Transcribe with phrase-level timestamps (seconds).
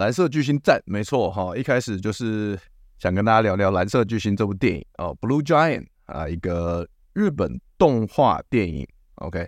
[0.00, 2.58] 蓝色巨星赞，没错哈，一开始就是
[2.98, 8.88] 想跟大家聊聊《蓝色巨星》这部电影哦，《Blue Giant》啊，一个日本动画电影。
[9.16, 9.46] OK，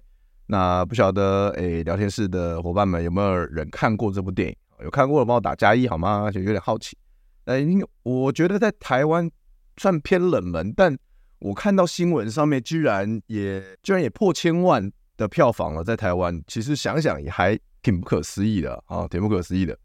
[0.49, 4.57] 那不晓得诶，聊天室的伙伴们有没有人看过这部电影？
[4.85, 6.31] 有看过的帮我打加一好吗？
[6.31, 6.99] 就有点好奇。
[7.47, 7.67] 诶，
[8.03, 9.31] 我觉得在台湾
[9.79, 10.95] 算偏冷门，但
[11.39, 19.79] 我看到新闻上面居然也居然也破千万的票房了，在台湾，其实想想也还挺不可思议的啊，挺不可思议的。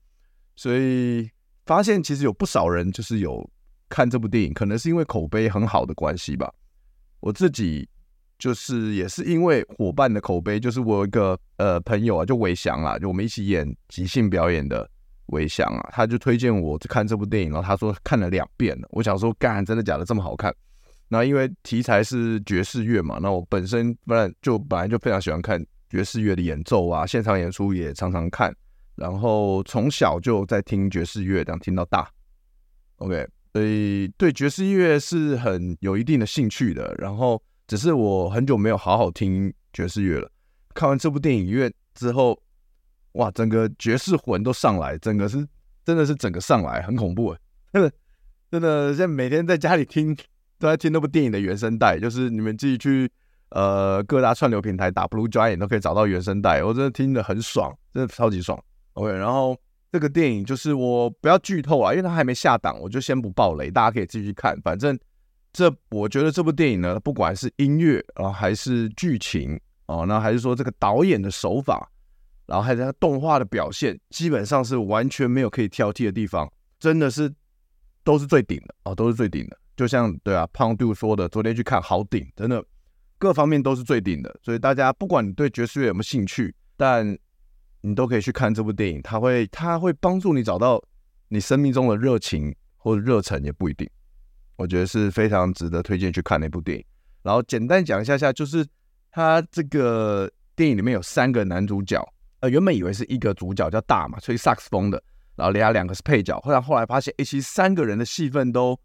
[0.58, 1.30] 所以
[1.66, 3.50] 发现其实有不少人就是有
[3.88, 6.54] 看这部电影，可能是因为口碑很好的关系吧。
[7.22, 7.88] 我自己
[8.38, 14.90] 就是也是因为伙伴的口碑，就是我有一个呃朋友啊，就韦翔啊，就我们一起演即兴表演的
[15.28, 18.88] 韦翔啊，他就推荐我看这部电影，然后他说看了两遍了。
[18.92, 20.54] 我想说，干，真的假的这么好看？
[21.08, 28.54] 那因为题材是爵士乐嘛，那我本身不然就本来就非常喜欢看爵士乐的演奏啊，现场演出也常常看。
[28.98, 32.09] 然后从小就在听爵士乐，这样听到大
[32.98, 36.94] ，OK，所以对爵士乐是很有一定的兴趣的。
[36.98, 40.30] 然后只是我很久没有好好听爵士乐了。
[40.73, 42.42] 看完这部电影院之后，
[43.14, 45.48] 哇，整个爵士魂都上来，整个是
[45.86, 47.36] 真的是整个上来，很恐怖，
[47.72, 47.92] 真 的
[48.50, 50.16] 真的，现在每天在家里听
[50.58, 53.08] 都在听那部电影的原声带，就是你们自己去
[53.49, 58.60] 呃各大串流平台打 Blue Giant 都可以找到原声带，我真的听得很爽，真的超级爽。
[58.98, 59.56] OK，然后
[59.92, 64.60] 这个电影就是我不要剧透啊，因为它还没下档，我就先不爆雷，大家可以继续看。
[64.62, 64.98] 反正
[65.54, 71.88] 这我觉得这部电影呢，不管是音乐啊，还是剧情哦，那还是说这个导演的手法，
[72.48, 77.32] 然后还有它动画的表现，基本上是完全没有可以挑剔的地方，真的是
[78.04, 79.58] 都是最顶的哦，都是最顶的。
[79.76, 82.66] 就像对啊，胖杜说的，昨天去看好顶，真的
[83.20, 84.40] 各方面都是最顶的。
[84.42, 87.16] 所以大家不管你对爵士乐有没有兴趣，但
[87.87, 90.83] 你都可以去看这部电影，它会它会帮助你找到
[91.30, 93.89] 你生命中的热情或者热忱，也不一定。
[94.58, 96.83] 我觉得是非常值得推荐去看的一部电影。
[97.23, 98.65] 然后简单讲一下下，就是
[99.09, 102.05] 它这个电影里面有三个男主角，
[102.42, 105.02] 呃，原本以为是一个主角叫大嘛，吹萨克斯风的，
[105.36, 106.37] 然后另外两个是配角。
[106.42, 108.77] 后来后来发现，诶，其实三个人的戏份都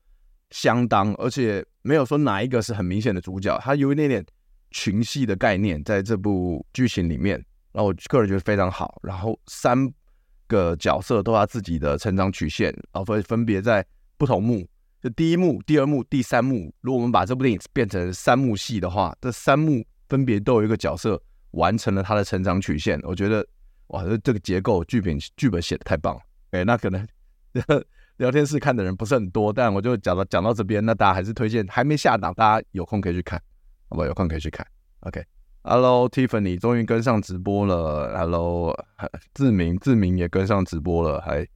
[0.50, 4.24] 相当，而且没有说哪一个是很明显的主角，它有一点点
[4.70, 7.44] 群戏的概念在这部剧情里面。
[7.72, 9.90] 然后我个人觉得非常好，然后三
[10.46, 13.84] 个角色都有自己的成长曲线，然后分分别在
[14.18, 14.68] 不同幕，
[15.00, 16.72] 就第一幕、第二幕、第三幕。
[16.80, 21.20] 如果我们把这部电影变成三幕戏的话，这三幕分别都有一个角色
[21.52, 23.00] 完成了他的成长曲线。
[23.02, 23.46] 我觉得
[23.88, 26.20] 哇，这这个结构剧本剧本写的太棒了。
[26.50, 27.06] 哎，那可能
[28.18, 33.42] 聊天室看的人不是很多，但我就讲到讲到这边，那大家还是推荐还没下档，大家有空可以去看，
[33.88, 34.04] 好吧？
[34.04, 34.64] 有空可以去看
[35.00, 35.24] ，OK。
[35.64, 38.18] Hello，Tiffany 终于跟上直播了。
[38.18, 38.76] Hello，
[39.32, 41.20] 志明，志明也跟上直播了。
[41.20, 41.46] 嗨，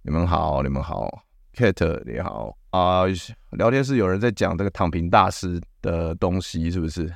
[0.00, 3.02] 你们好，你们好，Kate 你好啊。
[3.50, 7.14] 聊天室有人在讲这个躺平大师的东西，是不是？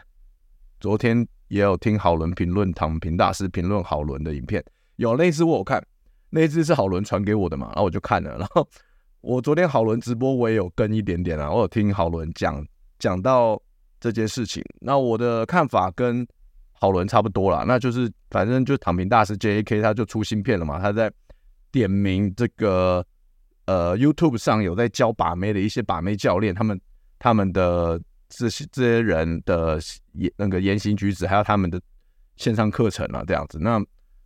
[0.81, 4.63] 昨天也有听好伦评论躺平大师评论好伦的影片，
[4.97, 5.83] 有那支我有看，
[6.29, 8.37] 那支是好伦传给我的嘛，然后我就看了。
[8.37, 8.69] 然后
[9.23, 12.63] 我昨天好伦直播我也有跟一点点啊，我有听好伦讲
[12.99, 13.59] 讲到。
[14.05, 16.27] 这件事情，那我的看法跟
[16.73, 19.81] 好伦差不多啦，那就是反正就躺平大师 J.A.K.
[19.81, 21.11] 他就出新片了嘛，他在
[21.73, 23.03] 点名这个
[23.65, 26.79] 呃 YouTube 上有在教把妹的一些把妹教练，他们
[27.19, 29.81] 他们的这些这些人的
[30.13, 31.81] 言那个言行举止，还有他们的
[32.37, 33.83] 线上课程啊这样子，那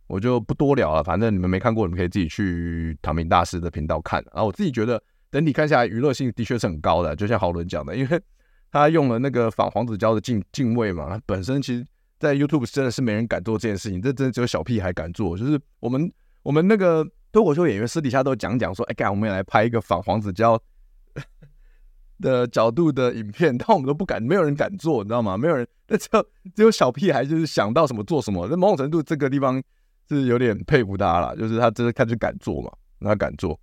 [0.07, 4.21] 我就不多聊了，反正你们没看过，你们可以自己去躺平大师的频道看。
[4.33, 5.01] 然后我自己觉得
[5.31, 8.21] 整体看下来娱乐性的确是很高的，就像豪伦讲的，因为。
[8.71, 11.85] 他用了那个仿黄子佼的镜镜位嘛，他本身其实，
[12.19, 15.37] 在 YouTube 真的是没人敢做这件事情，这真的只有小屁孩敢做。
[15.37, 16.11] 就是我们
[16.43, 20.59] 我们那个脱口秀演员私底下都讲讲说，哎，干，我们也来拍一个仿黄子佼
[22.19, 25.37] 的角度的影片，但我们都不敢，没有人敢做，你知道吗？
[25.37, 26.25] 没有人，那只有
[26.55, 28.47] 只有小屁孩就是想到什么做什么。
[28.49, 29.61] 那某种程度，这个地方
[30.07, 32.71] 是有点佩服他了，就是他真的开始敢做嘛。
[33.01, 33.57] 他敢做。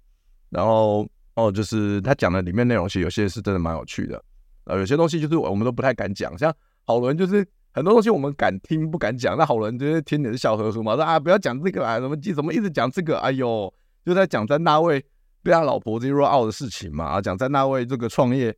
[0.49, 4.23] 然后哦，就是他讲的里面内容，其实有些是真的蛮有趣的。
[4.67, 6.55] 呃，有些东西就是我们都不太敢讲，像
[6.85, 13.73] 好伦就是很多东西我们敢听不敢讲，那好伦就是听你的笑呵呵嘛，说啊不要讲这个啊，怎么记怎么一直讲这个，哎呦，
[14.05, 15.05] 就在讲詹大卫
[15.43, 18.57] 被他老婆 zero out 的事情嘛，啊讲詹大卫这个创业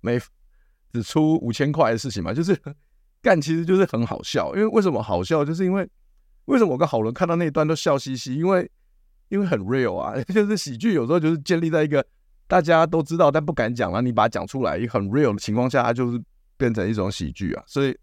[0.00, 0.18] 没
[0.92, 2.56] 只出五千块的事情嘛，就是
[3.22, 5.88] 干其实就是很好笑，因为为什么好笑，就是因为
[6.46, 8.68] 为什么我跟好伦看到那一段都笑嘻嘻，因为
[9.28, 12.04] 因为很 real 啊， 就是喜剧有时候就是建立在一个。
[12.48, 14.00] 大家都知道，但不敢讲了。
[14.00, 16.22] 你把它讲出来，很 real 的情况下，它就是
[16.56, 17.62] 变成一种喜剧啊。
[17.66, 17.96] 所以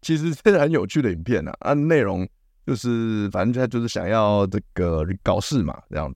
[0.00, 1.54] 其实是很有趣的影片啊。
[1.60, 2.26] 啊，内容
[2.66, 6.12] 就是反正他就是想要这个搞事嘛，这样。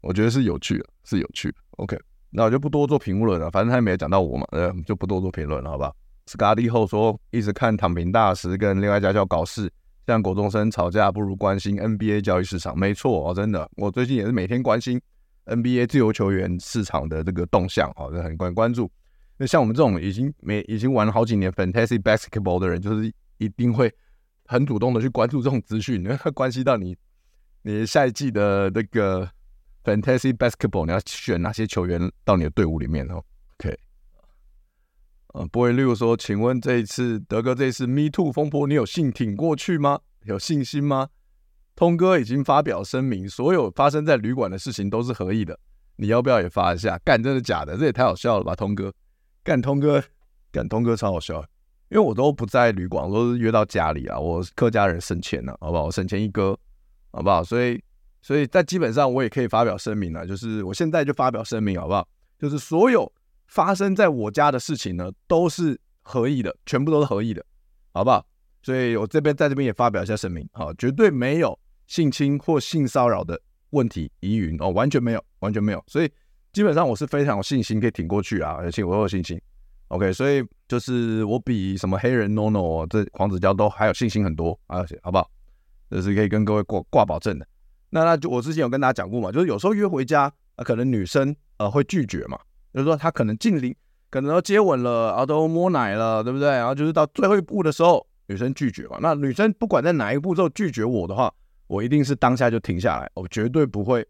[0.00, 1.56] 我觉得是有趣的，是有趣的。
[1.78, 1.98] OK，
[2.30, 3.50] 那我就不多做评论了。
[3.50, 5.92] 反正他也没有讲到我嘛，呃，就不多做评论了，好吧
[6.26, 9.72] ？Scotty 后说，一直看躺平大师跟另外一家叫搞事，
[10.06, 12.78] 像国中生吵架，不如关心 NBA 交易市场。
[12.78, 15.00] 没错哦，真的，我最近也是每天关心。
[15.46, 18.90] NBA 自由球员市场的这个动向，好，就很关关注。
[19.36, 23.92] 那像我们这种已经没已经玩了好几年 Fantasy Basketball 的人，就是一定会
[24.46, 26.96] 很主动的去关注这种资讯，因为它关系到你
[27.62, 29.28] 你下一季的那个
[29.82, 33.22] Fantasy Basketball，你要选哪些球员到你的队伍里面哦。
[33.58, 33.76] OK，
[35.34, 40.00] 呃，Boy 六说，请问这一次德哥这一次 Me Too 风波，你有幸挺过去吗？
[40.22, 41.08] 有信心吗？
[41.76, 45.58] 通哥已经发表声明，所有发生在旅馆的事情都是合意的。
[45.96, 46.98] 你要不要也发一下？
[47.04, 47.76] 干，真的假的？
[47.76, 48.92] 这也太好笑了吧，通哥！
[49.42, 50.02] 干，通哥，
[50.52, 51.44] 干，通哥超好笑。
[51.90, 54.18] 因为我都不在旅馆，我都是约到家里啊。
[54.18, 55.84] 我客家人省钱呢，好不好？
[55.84, 56.58] 我省钱一哥，
[57.12, 57.44] 好不好？
[57.44, 57.80] 所以，
[58.22, 62.08] 所以但基本上我也可以发表声明了，就是我现在就发表声明，好不好？
[62.38, 63.12] 就是所有
[63.46, 67.44] 发生在我家的事情呢，都是合意的，全部都是合意的，
[67.92, 68.24] 好不好？
[68.62, 71.56] 所以我这边在这边也发表一下声明，好，绝对没有。
[71.86, 73.40] 性侵或性骚扰的
[73.70, 76.10] 问题疑云哦，完全没有，完全没有，所以
[76.52, 79.40] 基本上我是非常有信心可以挺过去啊，而且我有信心。
[79.88, 85.30] OK，所以就是我比什么黑人 NONO 这黄子佼都还有信心很多啊，好不好？
[85.90, 87.46] 这是可以跟各位挂挂保证的。
[87.90, 90.22] 那那就我之前有跟大家讲过嘛，就是有时候约回家
[90.56, 92.38] 啊，可能女生呃会拒绝嘛，
[92.72, 93.76] 就是说她可能近邻，
[94.10, 96.48] 可能都接吻了，然后都摸奶了，对不对？
[96.48, 98.98] 然后就是到最后一步的时候，女生拒绝嘛。
[99.00, 101.32] 那女生不管在哪一步骤拒绝我的话，
[101.66, 104.06] 我一定是当下就停下来，我绝对不会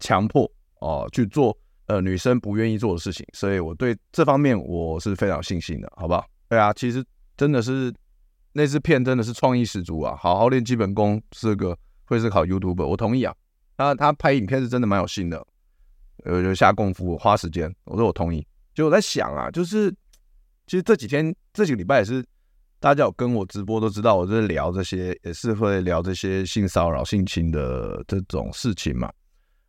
[0.00, 0.50] 强迫
[0.80, 1.56] 哦去做
[1.86, 6.26] 呃女生不愿意做的事情，所以我对这方面我是非常有信心的，好不好？
[6.48, 7.04] 对啊，其实
[7.36, 7.94] 真的是
[8.52, 13.34] 那支片真的是创意十足啊，好好练基本功是个会是考 YouTuber，我同意啊。
[13.76, 15.46] 他他拍影片是真的蛮有心的，
[16.24, 18.46] 呃，就下功夫花时间，我说我同意。
[18.74, 19.90] 就我在想啊，就是
[20.66, 22.24] 其实这几天这几个礼拜也是。
[22.78, 29.10] 大家有跟我直播都知道，我在聊这些，也是会聊这些性骚扰、性侵的这种事情嘛。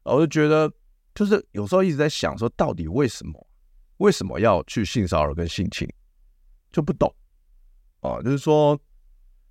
[0.03, 0.71] 我就觉得，
[1.15, 3.47] 就是有时候一直在想，说到底为什么，
[3.97, 5.87] 为什么要去性骚扰跟性侵，
[6.71, 7.11] 就不懂
[8.01, 8.21] 哦。
[8.23, 8.77] 就是说，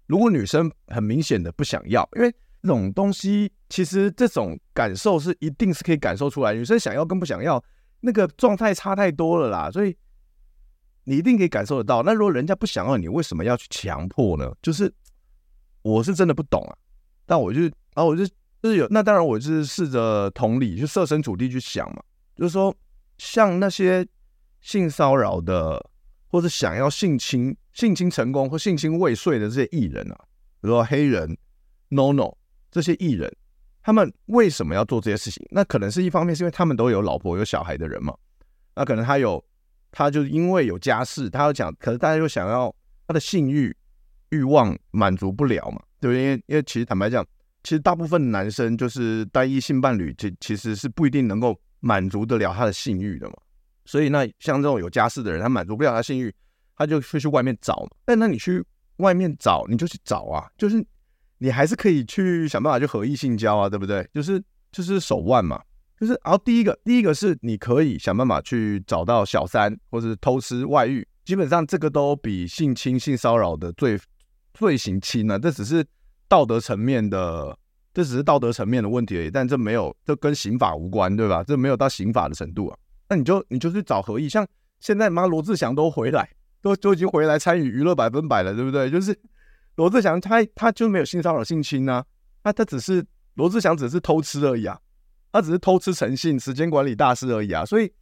[0.06, 2.30] 如果女生很明显的不想要，因为
[2.62, 7.62] 这种东西，其实这种感受是一定是可以感受出来，女生想要跟不想要，
[8.00, 9.96] 那个状态差太多了啦，所以。
[11.08, 12.02] 你一定可以感受得到。
[12.02, 14.52] 那如果人家不想要你，为什么要去强迫呢？
[14.60, 14.92] 就是
[15.82, 16.76] 我是真的不懂啊。
[17.24, 17.60] 但我就
[17.94, 18.26] 啊，我就
[18.60, 22.02] 就是有那当然，我就是试着同理，就设身处地去想嘛。
[22.34, 22.74] 就是说，
[23.18, 24.04] 像那些
[24.60, 25.80] 性骚扰的，
[26.26, 30.18] 或者想要性侵、性侵成功或性侵未遂的这些艺人啊，
[30.60, 31.38] 比如说黑人、
[31.90, 32.34] NONO
[32.68, 33.32] 这些艺人，
[33.80, 35.46] 他们为什么要做这些事情？
[35.52, 38.12] 那可能是一方面是因为他们都有老婆有小孩的人嘛。
[38.74, 39.44] 那可能他有。
[39.98, 42.70] 他就因为有家室，他要讲，可是大家又想要
[43.08, 43.74] 他的性欲
[44.28, 46.22] 欲望满足不了嘛，对不对？
[46.22, 47.24] 因为因为其实坦白讲，
[47.62, 53.36] 其实大部分男生就是单一性伴侣，其其实是不一定能够满足得了他的性欲的嘛。
[53.86, 56.30] 所以那像这种有家室的人，他满足不了他性欲，
[56.76, 57.96] 他就会去外面找嘛。
[58.04, 58.62] 但那你去
[58.98, 60.86] 外面找，你就去找啊，就是
[61.38, 64.06] 你还是可以去想办法去合意性交啊，对不对？
[64.12, 65.58] 就是就是手腕嘛。
[65.98, 73.98] 就是，然后第一个，第一个是你可以想办法去找到小三，或者是偷吃外遇，基本上这个都比性侵、性骚扰的罪
[74.52, 75.38] 罪行轻呢。
[75.38, 75.82] 这只是
[76.28, 77.56] 道德层面的，
[77.94, 79.30] 这只是道德层面的问题而已。
[79.30, 81.42] 但这没有，这跟刑法无关，对吧？
[81.42, 82.76] 这没有到刑法的程度啊。
[83.08, 84.46] 那你就你就去找合意，像
[84.80, 86.28] 现在妈罗志祥都回来，
[86.60, 88.90] 都都已经回来参与娱乐百分百了，对不对？
[88.90, 89.18] 就是
[89.76, 92.04] 罗志祥他他就没有性骚扰、性侵啊，
[92.44, 93.02] 那他只是
[93.36, 94.78] 罗志祥只是偷吃而已啊。
[95.36, 97.64] 他只是偷吃诚信，时间管理大师而已啊！
[97.64, 97.92] 所以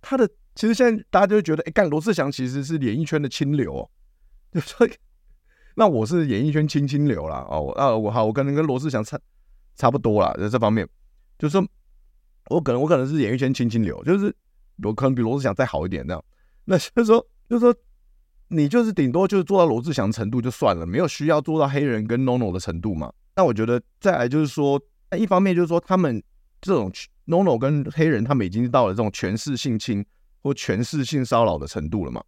[0.00, 3.90] 他的其实现在大家就觉得，哎，干罗志祥其实是演艺圈的清流哦。
[4.52, 4.86] 就说
[5.74, 7.46] 那我是演艺圈清清流啦。
[7.48, 7.72] 哦。
[7.76, 9.18] 啊，我好，我可能跟罗志祥差
[9.74, 10.86] 差不多啦，在这方面，
[11.38, 11.66] 就是说
[12.50, 14.34] 我可能我可能是演艺圈清清流，就是
[14.82, 16.22] 我可能比罗志祥再好一点这样。
[16.66, 17.74] 那就是说，就是说，
[18.48, 23.12] 你就是顶多就是做到罗志祥程度就算了，没有需要做到黑人跟 NONO 的程度嘛。
[23.34, 24.78] 那我觉得再来就是说，
[25.18, 26.22] 一方面就是说他们
[26.62, 26.90] 这种
[27.26, 30.04] NONO 跟黑人，他们已经到了这种权势性侵
[30.42, 32.24] 或权势性骚扰的程度了嘛。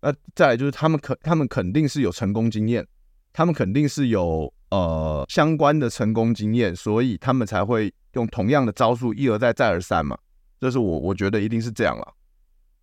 [0.00, 2.86] 那再来就是他们肯他们肯定是有成功经验，
[3.32, 10.18] 他们肯定是有呃相关的成功经验，所以他们才会用同样的招数一而再再而三嘛。
[10.60, 12.14] 这是我我觉得一定是这样了。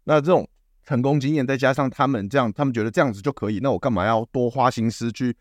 [0.04, 0.48] 那这种
[0.84, 5.36] 成功经验再加上他们这样，他们觉得这样子就可以，那我干嘛要多花心思去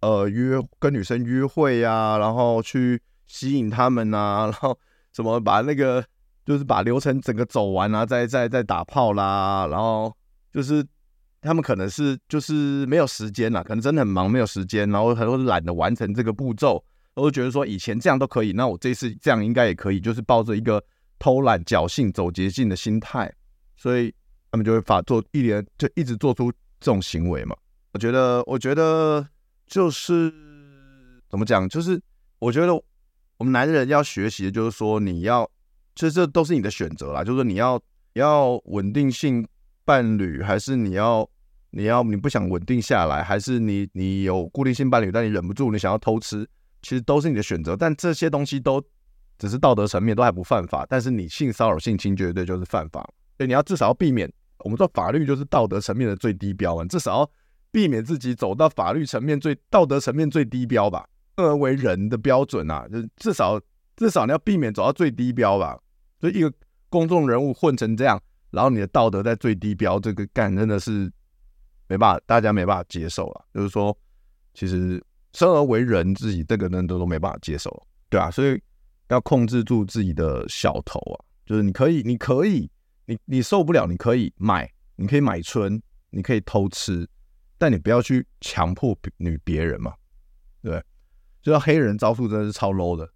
[0.00, 4.78] 呃约跟女生约会呀、啊，然后去吸引他们啊，然后
[5.12, 6.04] 什么把那个
[6.44, 10.14] 就是把流程整个走完啊，再再再打炮啦，然后
[10.52, 10.86] 就是。
[11.42, 20.84] 他们可能是就是没有时间了，可能真的很忙，没有时间，然后很多懒得完成这个步骤，都觉得说以前这样都可以，那我这次这样应该也可以，就是抱着一个
[21.18, 23.32] 偷懒、侥幸、走捷径的心态，
[23.74, 24.14] 所以
[24.50, 27.56] 他们就会发做一连就一直做出这种行为嘛。
[27.94, 29.26] 我觉得，我觉得
[29.66, 30.30] 就是
[31.30, 31.98] 怎么讲，就是
[32.38, 32.74] 我觉得
[33.40, 35.50] 我们男人要学习的就是说，你要
[35.96, 37.82] 其实这都是你的选择啦，就是说你要
[38.12, 39.44] 要稳定性。
[39.82, 41.28] 伴侣还是你要
[41.70, 46.48] 你要你不想稳定下来，还是你你有固定性伴侣，但你忍不住你想要偷吃，
[46.80, 47.74] 其实都是你的选择。
[47.74, 48.80] 但这些东西都
[49.36, 50.86] 只是道德层面，都还不犯法。
[50.88, 53.00] 但是你性骚扰、性侵绝对就是犯法，
[53.36, 54.32] 所以你要至少要避免。
[54.58, 57.30] 我们说法律就是道德层面的最低标，至少要
[57.72, 61.04] 避免自己走到法律层面最道德层面最低标吧。
[61.40, 63.60] 生而为人的标准啊，就是至少
[63.96, 65.78] 至少你要避免走到最低标吧。
[66.20, 66.52] 就一个
[66.88, 68.20] 公众人物混成这样。
[68.50, 71.08] 然后你的道德在最低标，这个干真的是
[71.86, 73.44] 没办法，大家没办法接受了。
[73.54, 73.96] 就是说，
[74.54, 75.00] 其实
[75.32, 77.70] 生而为人，自己这个人都都没办法接受，
[78.08, 78.60] 对啊，所以
[79.08, 81.16] 要控制住自己的小头啊，
[81.46, 82.68] 就是你可以，你可以，
[83.06, 85.80] 你你受不了，你可以买，你可以买春，
[86.10, 87.08] 你可以偷吃，
[87.56, 89.94] 但你不要去强迫女别人嘛，
[90.60, 90.82] 对，
[91.42, 93.08] 就像黑人招数真的是超 low 的，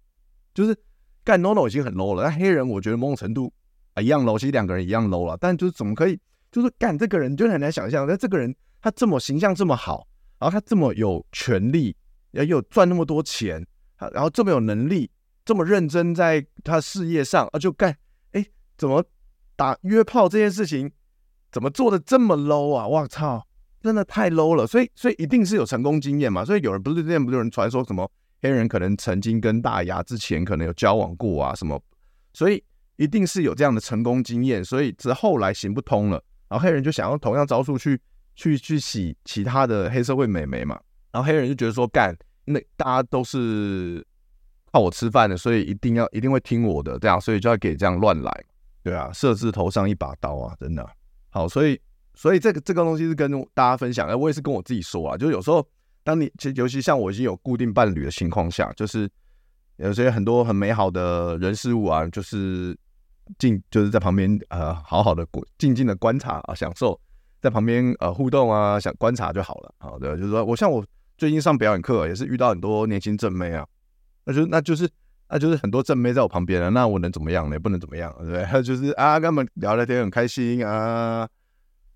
[0.53, 0.75] 就是
[1.23, 3.53] 干 NONO 已经很 low 了，但黑人我觉得某种程度。
[3.95, 6.19] 啊，一样 low，其实两个人一样 low 了，但就是怎么可以，
[6.51, 10.05] 就是干这个人就很难想象，那这个人他这么形象这么好，
[10.37, 11.95] 然后他这么有权力，
[12.31, 13.65] 也有赚那么多钱，
[13.97, 15.09] 他然后这么有能力，
[15.45, 17.97] 这么认真在他事业上啊，就干，
[18.33, 18.45] 哎，
[18.77, 19.01] 怎么
[19.55, 20.91] 打约炮这件事情，
[21.49, 22.85] 怎么做的这么 low 啊？
[22.85, 23.47] 我操，
[23.85, 28.11] 真的太 low 了，所以所以一定是有成功经验嘛，所以有人不是之前不是有人传说什么
[28.41, 31.81] 黑人可能曾经跟大牙之前可能有交往过啊什么，
[32.33, 32.61] 所以。
[32.97, 37.99] 一定是有这样的成功经验，所以只后来行不通了，然后黑人就想用同样招数去
[38.37, 40.79] 去去洗其他的黑社会美眉嘛，
[41.11, 42.15] 然后黑人就觉得说干，
[42.45, 44.01] 那大家都是
[44.71, 48.45] 靠我吃饭的，所以一定要一定会听我的，这样，所以就要给这样乱来，
[48.81, 50.89] 对啊，设置头上一把刀啊，真的
[51.31, 51.77] 好，所以
[52.15, 55.67] 所以这个这个东西是跟大家分享，哎，我也是跟我自己说啊，就是有时候
[56.03, 59.09] 当你其实尤其像我已经有固定伴侣的情况下，就是
[59.77, 62.77] 有些很多很美好的人事物啊，就是。
[63.39, 65.25] 静就是在旁边呃，好好的
[65.57, 67.01] 静静的观察啊，享受
[67.41, 69.73] 在旁边呃互动啊，想观察就好了。
[69.79, 70.85] 好的，就是说我像我
[71.17, 73.65] 最近上表演课，也是遇到很多年轻正妹啊，
[74.25, 74.87] 那就那就是
[75.27, 77.59] 那就是很多正妹在我旁边啊，那我能怎么样呢？
[77.59, 78.45] 不能怎么样，对不对？
[78.61, 81.27] 就是啊，跟他们聊聊天很开心啊，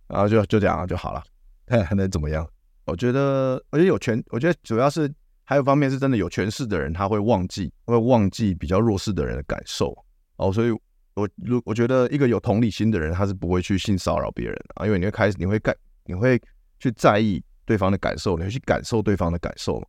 [0.10, 1.24] 然后就就这样就好了，
[1.68, 2.46] 还还能怎么样？
[2.86, 5.10] 我觉得，我觉得有权，我觉得主要是
[5.46, 9.96] 还有方面是真的有权势的人，他会忘记会忘记比较弱势的人的感受
[10.36, 10.76] 哦，所以。
[11.16, 15.76] 我如我觉得一个有同理心的人，他是不会去性骚扰别人啊，因为你会开始，你会感，
[16.06, 16.42] 你会
[16.80, 19.84] 去在意对方的感受，你会去感受对方的感受。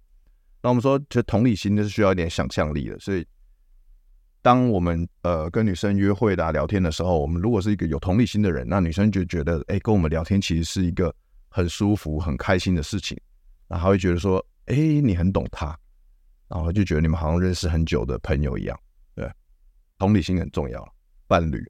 [0.60, 2.98] 那我们说，其实同理心就是需要一点想象力的。
[2.98, 3.24] 所以，
[4.42, 11.14] 当我们呃跟女生约会的、啊、聊天的时候，我们如果是一个有同理心的人，那女生就觉得，哎，跟我们聊天其实是一个
[11.49, 13.18] 很舒服、很开心的事情，
[13.68, 15.78] 然后会觉得说，哎，你很懂他，
[16.49, 18.78] 然后就觉得你们好像认识很久的朋友一样。
[19.14, 19.30] 对，
[19.99, 20.94] 同理心很重要。
[21.26, 21.64] 伴侣，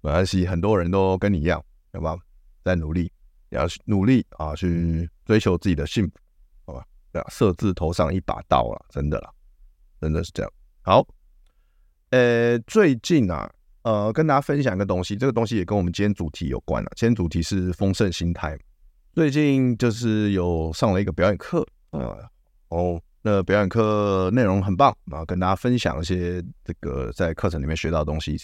[0.00, 1.60] 没关系，很多人都跟你一样，
[1.92, 2.16] 好吧，
[2.62, 3.10] 在努力，
[3.48, 6.12] 要努力啊，去追求自己的幸福，
[6.66, 6.84] 好吧？
[7.10, 9.30] 对啊，色字头上一把刀啊，真的啦，
[10.00, 10.52] 真的是这样。
[10.82, 11.04] 好，
[12.10, 13.50] 呃，最近啊，
[13.82, 16.90] 呃，跟大家分享一个东西，这个东西也跟我们今天主题有关了。
[16.94, 18.56] 今天主题是丰盛心态。
[19.12, 22.16] 最近就是有上了一个表演课，呃，
[22.68, 23.00] 哦。
[23.22, 28.38] 那表演课内容很棒啊，跟大家分享一些这个在课程里面学到的东西。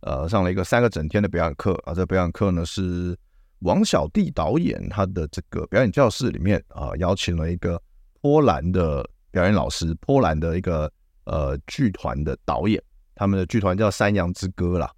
[0.00, 3.16] 呃，上了一个三个整天的表演课啊，这个表演课呢是
[3.60, 7.80] 王小弟导演他的这个表演教室里面啊，邀请了一个
[8.20, 10.92] 波兰的表演老师，波兰的一个
[11.24, 12.78] 呃剧团的导演
[13.18, 14.88] 他们的剧团叫山羊之歌啦，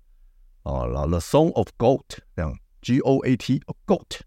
[0.65, 2.03] 哦，然后 The Song of Goat
[2.37, 4.21] 这样，G O A T Goat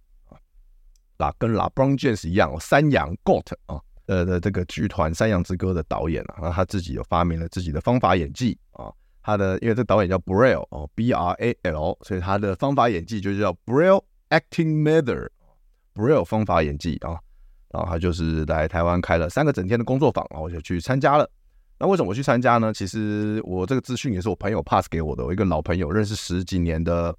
[1.18, 17.20] 啊，跟 LeBron James 一样，山羊 Goat 啊，呃的这个剧团山羊之歌的导演啊，那他自己有发明了自己的方法演技啊，他的因为这导演叫 Braille 哦，B R A L，所以他的方法演技就叫 Braille Acting Method，Braille 方法演技啊。
[17.70, 21.30] 然后他就是来台湾开了三个整天的工作坊，然后我就去参加了。
[21.84, 22.72] 那为什么我去参加呢？
[22.74, 27.14] 其实我这个资讯也是我朋友 pass 给我的，我一个老朋友，认识十几年的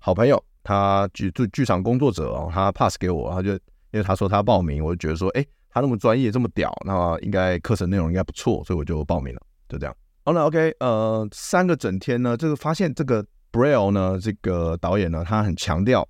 [0.00, 3.60] 好朋友，他剧剧剧场工作者哦，他 pass 给我，他就因
[3.92, 9.96] 为他说他报名，我就觉得说，哎，他那么专业，这么屌，那应该课程内容应该不错，所以我就报名了，就这样。
[10.24, 16.04] 好了，OK，呃，三个整天呢，这个发现这个 Braille 呢，这个导演呢，他很强调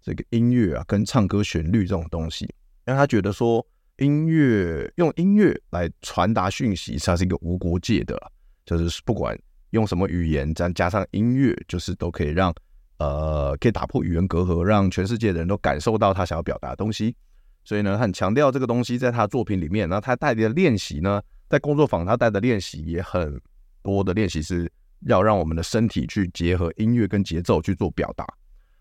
[0.00, 2.44] 这个音乐啊，跟唱歌旋律这种东西。
[2.86, 3.66] 因为他觉得说，
[4.02, 8.20] 音乐用音乐来传达讯息，它是一个无国界的，
[8.66, 9.38] 就是不管
[9.70, 12.52] 用什么语言，再加上音乐，就是都可以让
[12.98, 17.14] 呃，可以打破语言隔阂，让全世界的人都感受到他想要表达的东西。
[17.64, 19.88] 所以呢，很强调这个东西在他的作品里面。
[19.88, 23.40] 那他带的练习呢，在工作坊他带的练习也很
[23.82, 24.70] 多的练习是
[25.06, 28.26] 要让我们的身体去结合音乐跟节奏去做表达。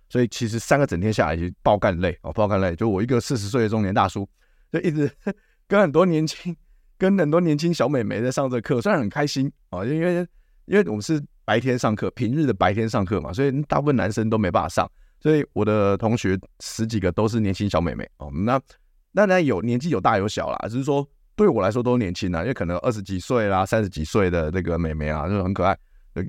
[0.10, 2.76] 所以其实三个整天下来就爆干累哦，爆干累。
[2.76, 4.28] 就我一个四十岁的中年大叔，
[4.72, 5.12] 就一直
[5.68, 6.56] 跟很多年轻、
[6.98, 10.28] 跟很多年轻小美眉在上这课，虽然很开心啊，因为
[10.66, 14.90] 因为我们是白天上课，平日的白天上课嘛，所以大部分男生都没办法上。
[15.20, 18.32] 所以我的同学十几个都是年轻小美眉哦。
[18.34, 18.60] 那
[19.12, 25.78] 那那有年纪有大有小啦，只是说对我来说都年轻啦，因为可能二十几岁啦、三十几岁的那个美眉啊，就是很可爱，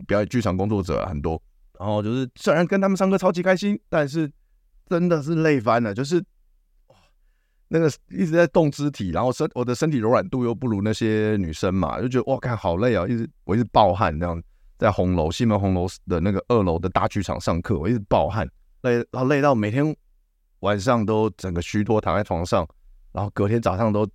[0.06, 1.42] 表演剧场工作者很多。
[1.78, 4.30] 然后就是，虽然跟他们上课超级开心，但是
[4.88, 5.94] 真的是累翻了。
[5.94, 6.22] 就是，
[7.72, 13.06] 那个一直在动肢体，然后身我的身体柔软度又不如那些女生嘛，就觉得哇，看好累啊！
[13.06, 14.42] 一直我一直暴汗，这样
[14.78, 18.46] 在红楼西门红楼的那个二楼的大剧场上课，我一直暴汗，
[18.82, 19.96] 累，然后累到每天
[20.60, 22.68] 晚上都整个虚脱躺在床上，
[23.12, 24.06] 然后隔天早上都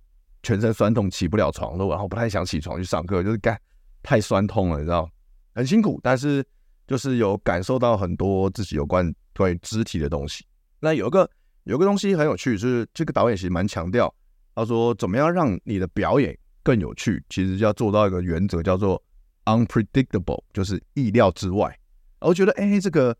[0.42, 3.60] 全身酸痛，起不了床都，然后不太想起床去上课，就是干
[4.02, 5.10] 太酸痛了，你知道，
[5.54, 6.44] 很辛苦，但是。
[6.88, 10.42] 就是有感受到很多自己有关关于肢体的东西。
[10.80, 11.30] 那有一个
[11.68, 14.12] 有个东西很有趣，就是这个导演其实蛮强调，
[14.54, 19.02] 他说怎么样让你的表演更有趣，其实要做到一个原则叫做
[19.44, 21.78] unpredictable，就是意料之外。
[22.20, 23.16] 我觉得哎、这个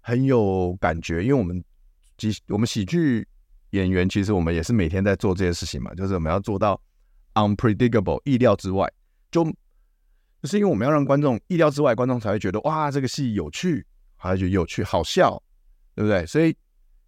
[0.00, 1.64] 很有感觉，因为我们
[2.18, 3.26] 喜我们喜剧
[3.70, 6.80] 演员其实我们也是每天在做这件事情嘛，就是我们要做到
[7.34, 8.92] unpredictable，意料之外，
[9.30, 9.44] 就。
[10.42, 13.84] 就是因为我们要让观众意料之外，观众才会觉得哇，这个戏有趣，
[14.16, 15.42] 还觉得有趣、好笑，
[15.94, 16.24] 对不对？
[16.26, 16.54] 所以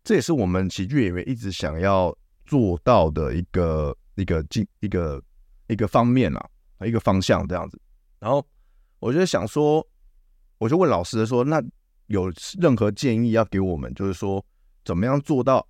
[0.08, 2.16] 这也是我们喜剧演员一直想要
[2.46, 5.22] 做到的一个一个进一个
[5.66, 6.48] 一个方面啊，
[6.80, 7.78] 一个方向这样子。
[8.18, 8.42] 然后
[9.00, 9.86] 我就想说，
[10.56, 11.62] 我就问老师说，那
[12.06, 14.42] 有任何建议要给我们，就是说
[14.82, 15.68] 怎么样做到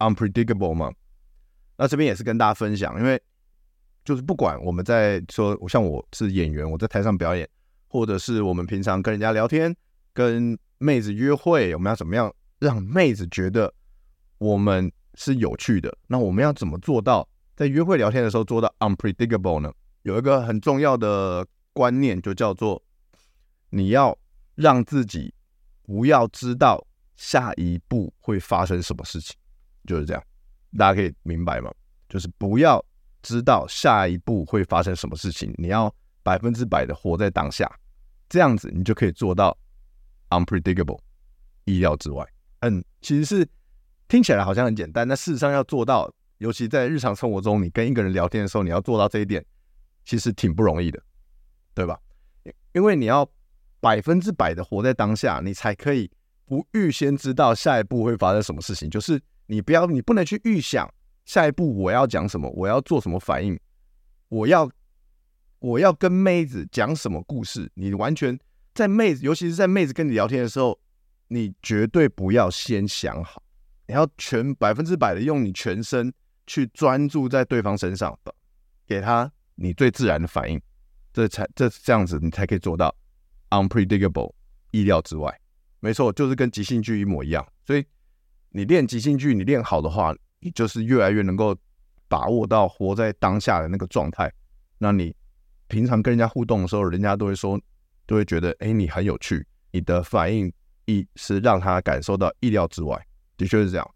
[0.00, 0.92] unpredictable 吗？
[1.78, 3.18] 那这边也是跟大家分享，因为。
[4.04, 7.48] 就是不管我们在说，像我是演员，我在台上表演，
[7.86, 9.74] 或者是我们平常跟人家聊天，
[10.12, 12.30] 跟妹子约会，我们要怎么样
[12.62, 13.72] 让妹子觉得
[14.38, 15.92] 我们是有趣的？
[16.06, 19.72] 那我们要怎么做到在约会聊天的时候做到 unpredictable 呢？
[20.02, 22.80] 有一个很重要的观念，就叫做
[23.70, 24.16] 你要
[24.54, 25.34] 让自己
[25.82, 29.36] 不要知道下一步会发生什么事情，
[29.84, 30.22] 就是这样，
[30.78, 31.72] 大家可以明白吗？
[32.08, 32.84] 就是不要。
[33.24, 35.94] 知道下一步会发生什么事情，你要
[36.24, 37.72] 百分之百的活在当下，
[38.28, 39.56] 这样子你就可以做到
[40.30, 40.98] unpredictable，
[41.64, 42.26] 意料之外。
[42.62, 43.46] 嗯，其实是
[44.08, 49.44] 听起来好像很简单，但事实上要做到，尤其在日常生活中，你跟一个人聊天的时候，你要做到这一点，
[50.04, 51.02] 其实挺不容易的，
[51.74, 51.98] 对吧？
[52.72, 53.28] 因为你要
[53.80, 56.10] 百分之百的活在当下，你才可以
[56.46, 58.88] 不预先知道下一步会发生什么事情。
[58.88, 60.88] 就是你不要，你不能去预想。
[61.24, 62.48] 下一步我要讲什么？
[62.50, 63.58] 我要做什么反应？
[64.28, 64.68] 我要
[65.60, 67.70] 我要跟妹子讲什么故事？
[67.74, 68.38] 你完全
[68.74, 70.78] 在妹子，尤其是在妹子跟你聊天的时候，
[71.32, 73.42] 你绝对不要先想好，
[73.86, 76.12] 你要全百分之百的用你全身
[76.46, 78.18] 去专注在对方身上，
[78.86, 80.60] 给他你最自然的反应，
[81.12, 82.94] 这才这这样子你才可以做到
[83.50, 84.34] unpredictable
[84.70, 85.40] 意料之外。
[85.80, 87.46] 没错，就是跟即兴剧一模一样。
[87.64, 87.84] 所以
[88.50, 90.14] 你练即兴剧，你练好的话。
[90.44, 91.56] 你就是越来越能够
[92.08, 94.28] 把握到活在当下的那个状态，
[94.76, 95.14] 那你
[95.68, 97.56] 平常跟人家互动的时候，人家都会说，
[98.06, 100.52] 都会觉得，哎，你很有趣，你的反应
[100.86, 103.00] 一是让他感受到意料之外，
[103.36, 103.90] 的确是这样。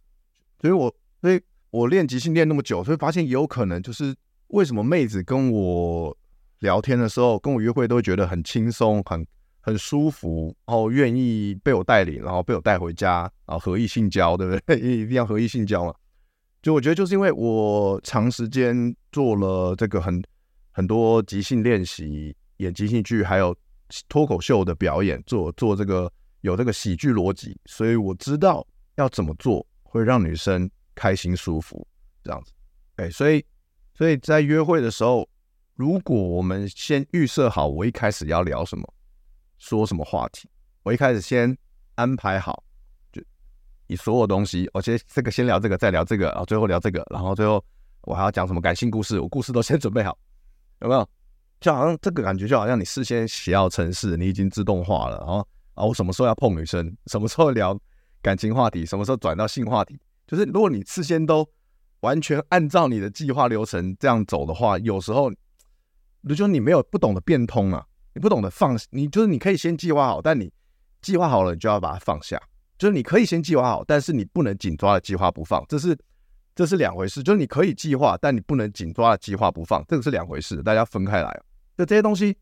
[0.61, 4.15] 所以我，所以我练即兴练那么久，所以发现有可能就是
[4.49, 6.17] 为什么妹子跟我
[6.61, 9.27] 聊天的时候，跟我约会都会觉得很轻松，很
[9.61, 14.79] 很舒服，然后愿意被我带领，然后被我带回家，然后合意性交，对不对？
[14.81, 15.95] 一定要合意性交嘛。
[16.63, 20.23] 就我觉得，就是因为我长时间做了这个很
[20.73, 23.55] 很多即兴练习、演即兴剧，还有
[24.09, 31.87] 脱口秀的表演，做做这个有这个喜剧逻辑，所以我知道要怎么做会让女生开心舒服，
[32.23, 32.53] 这样子。
[32.97, 33.45] 哎，所以
[33.95, 35.29] 所以在约会的时候，
[35.75, 38.95] 如果我们先预设好我一开始要聊什么，
[39.59, 40.49] 说什么话题，
[40.83, 41.57] 我一开始先
[41.95, 42.63] 安排好。
[43.13, 43.23] 就
[43.87, 47.63] 你所有东西，我先这个先聊这个，再聊这个，然后最后聊这个，然后最后
[48.03, 50.17] 我还要讲什么感性故事，我故事都先准备好，
[50.81, 51.09] 有没有？
[51.59, 57.79] 就好像这个感觉，就好像你事先写好程式，你已经自动化了，然后啊，我什么时候要碰女生，什么时候聊
[58.21, 61.49] 感情话题，什么时候转到性话题，就是如果你事先都
[62.01, 65.31] 完全按照你的计划流程这样走的话，有时候，
[66.29, 70.53] 就说你没有不懂得变通啊，你不懂得放，你就是你可以先计划好，但你
[71.03, 72.41] 计划好了，你就要把它放下。
[72.79, 75.97] 就是你可以先计划好，但是你不能紧抓着计划不放，这是
[76.55, 77.23] 这是两回事。
[77.23, 81.43] 就是你可以计划，但你不能紧抓着计划不放，这个是两回事，大家分开来。
[81.79, 82.37] 就这些东西，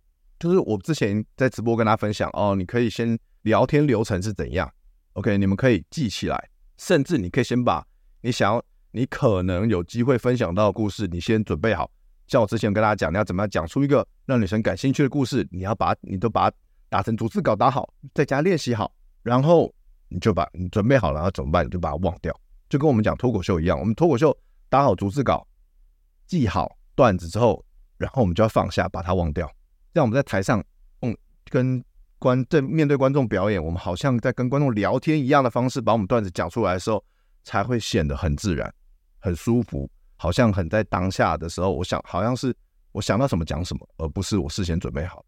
[0.45, 4.71] 就是我之前在直播跟大家分享哦，你可以先聊天流程是怎样
[5.15, 7.83] ，OK，你们可以记起来，甚至你可以先把
[8.21, 11.91] 你想要、你可能有机会分享到的故事，你先准备好。
[12.27, 16.57] 像我之前跟大家讲，你要怎么样讲出一个让女生感兴趣的故事，你要把你都把它
[16.91, 19.75] 打成逐字稿打好，在家练习好，然后。
[20.09, 21.67] 你就把你准备好了，然后怎么办？
[21.67, 22.33] 你就把它忘掉，
[22.69, 23.77] 就跟我们讲脱口秀一样。
[23.77, 24.37] 我们脱口秀
[24.69, 25.45] 打好逐字稿，
[26.25, 27.65] 记好段子之后，
[27.97, 29.51] 然后我们就要放下，把它忘掉。
[29.95, 30.61] 这样我们在台上，
[31.03, 31.17] 嗯，
[31.49, 31.83] 跟
[32.19, 37.05] 观正面对观众表演，我们好像在跟观众聊天一样的方式，把我们段子讲出来的时候，
[37.45, 38.75] 才会显得很自然、
[39.21, 42.53] 很舒服，好像很在当下的时候，我想好像是
[42.91, 45.25] 我想到什么讲什么，而不是我事先准备好。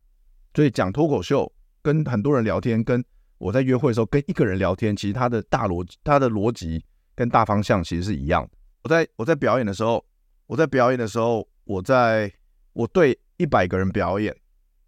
[0.52, 1.50] 所以讲脱口秀，
[1.80, 3.04] 跟很多人聊天，跟
[3.38, 8.50] 我在约会的时候跟一个人聊天，其实他的大逻辑、他的逻辑跟大方向其实是一样的。
[8.82, 10.04] 我在我在表演的时候，
[10.48, 12.32] 我在表演的时候，我在
[12.72, 14.34] 我对一百个人表演，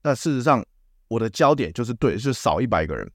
[0.03, 0.65] 但事实上
[1.09, 3.11] 我的焦点就是对，就是少一百个人。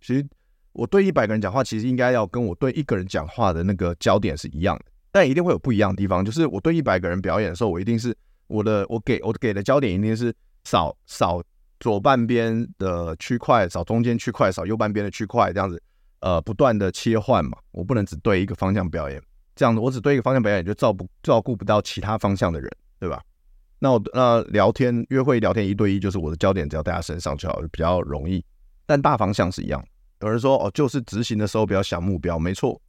[0.00, 0.26] 其实
[0.72, 6.24] 我对一百个人讲话，其实应该要跟我对一个人讲话的那个焦点是一样的，但一定会有不一样的地方。
[6.24, 11.42] 就是我对一百个人表演的时候，我一定是我的我给我给的焦点一定是少少。
[11.80, 15.82] 左半边的区块少，中间区块少，右半边的区块这样子，
[16.20, 17.58] 呃，不断的切换嘛。
[17.72, 19.20] 我不能只对一个方向表演，
[19.56, 22.70] 这样子我只对一个方向表演，就照不照顾不到其他方向的人，
[23.00, 23.20] 对吧？
[23.82, 28.44] 那我那聊天约会聊天一对一，就是我的焦点只要在他身上就好，比较容易。
[28.86, 29.84] 但大方向是一样。
[30.20, 32.80] 有人说哦，就是执行的时候不要想目标，没错，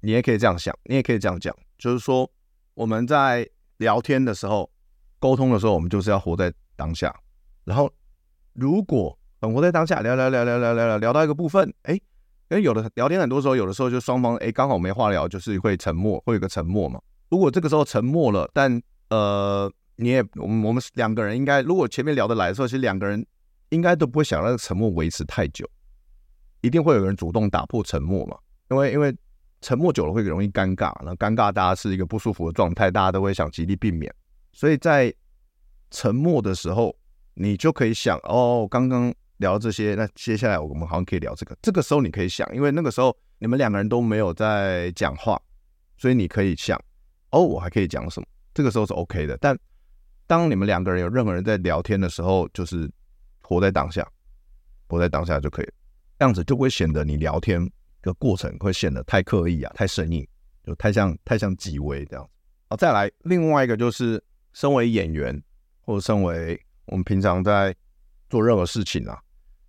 [0.00, 2.28] 你也可以这样想，你也可以这样讲，就是说
[2.74, 4.68] 我们在聊天的时候、
[5.20, 7.14] 沟通的时候，我们就是要活在当下，
[7.64, 7.88] 然后。
[8.54, 12.00] 如果嗯，我在当下聊聊聊聊聊聊聊聊到一个部分，哎，因
[12.50, 17.00] 为有的聊天很多时候，有的时候就双方哎刚好没话聊，就是会沉默，会有个沉默嘛。
[17.30, 18.78] 如果这个时候沉默了，但
[19.08, 23.24] 呃你也我们我们两个人应该，如果前面聊得来的时候，其实两个人
[23.70, 25.68] 应该都不会想让沉默维持太久，
[26.60, 28.36] 一定会有人主动打破沉默嘛。
[28.70, 29.14] 因为因为
[29.60, 34.12] 沉默久了会容易尴尬，那尴尬大家是一个不舒服的状态，大家都会想极力避免。
[34.52, 35.12] 所以在
[35.90, 36.96] 沉默的时候。
[37.34, 41.56] 你就可以想哦，刚刚聊这些，那接下来我们好像可以聊这个。
[41.62, 45.40] 这个时候你可以想，因为那个时候你们两个人都没有在讲话，
[45.96, 46.78] 所以你可以想
[47.30, 48.26] 哦，我还可以讲什么？
[48.52, 49.34] 这个时候是 OK 的。
[49.38, 49.58] 但
[50.32, 52.90] 当你们两个人有任何人在聊天的时候，就是
[53.42, 54.10] 活在当下，
[54.88, 55.72] 活在当下就可以了，
[56.18, 60.26] 这样子就不会显得你聊天的过程会显得太刻意啊，太生硬，
[60.64, 62.30] 就太像太像几微这样子。
[62.70, 65.38] 好，再来另外一个就是，身为演员
[65.82, 67.76] 或者身为我们平常在
[68.30, 69.20] 做任何事情啊，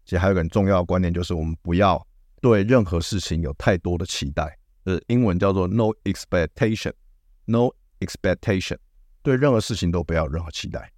[0.05, 2.01] 其实还有一个很重要的观念，就是我们不要
[2.39, 4.57] 对任何事情有太多的期待。
[4.85, 8.77] 呃，英文叫做 “no expectation”，“no expectation”，
[9.23, 10.91] 对任何事情都不要有任何期待，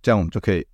[0.00, 0.66] 这样我们就可以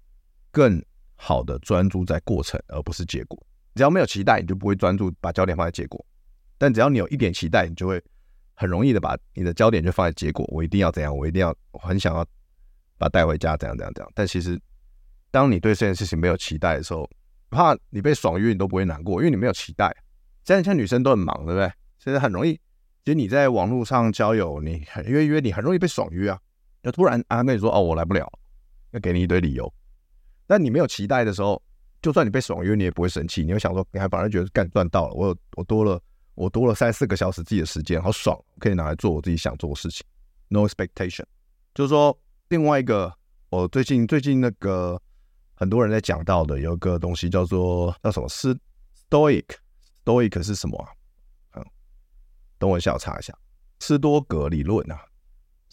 [0.53, 0.81] 更
[1.16, 3.44] 好的专注在过程，而不是结果。
[3.75, 5.99] 只要没有期待，你就不会专注把焦点放在结果；
[6.57, 8.01] 但只要你有一点期待，你就会
[8.55, 10.44] 很容易的把你的焦点就放在结果。
[10.53, 11.16] 我一定要怎样？
[11.16, 12.25] 我一定要，很想要。
[12.97, 14.12] 把带回家，怎样怎样怎样。
[14.14, 14.59] 但其实，
[15.33, 17.11] 当你对这件事情没有期待的时候，
[17.51, 19.94] 怕你被爽约，你都不会难过，因为你没有期待。
[20.44, 21.70] 现在像女生都很忙，对不对？
[21.99, 22.53] 现在很容易，
[23.05, 26.40] 其实你在网络上交友，你很约约，你很容易被爽约啊。
[26.85, 28.31] 就突然啊跟你说哦，我来不了，
[28.92, 29.73] 要给你一堆理由。
[30.47, 31.61] 但你没有期待的时候，
[32.01, 36.01] 就算你被爽约，你也不会生气，你会想说，你还反而觉得干赚到了，我有我多了
[36.35, 40.07] 我多了三四个小时自己的时间，好爽，可以拿来做我自己想做的事情。
[40.49, 41.25] No expectation，
[41.75, 42.16] 就是说。
[42.49, 43.12] 另外一个，
[43.49, 45.01] 我最近最近那个
[45.55, 48.57] 很多人在讲到的，有一个东西叫做叫什么斯
[49.09, 50.92] Stoic，Stoic 是什么啊？
[51.55, 51.64] 嗯，
[52.59, 53.37] 等我一下，我查一下
[53.81, 55.01] 斯多格理论啊，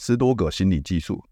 [0.02, 1.24] 斯多葛心理技术，